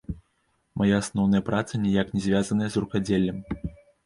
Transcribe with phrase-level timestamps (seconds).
[0.81, 3.37] Мая асноўная праца ніяк не звязаная з рукадзеллем.